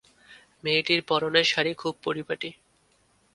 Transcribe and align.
মেয়েটির 0.63 1.01
পরনের 1.03 1.45
শাড়ি 1.45 1.71
খুব 1.73 1.93
পরিপাটি। 2.03 2.49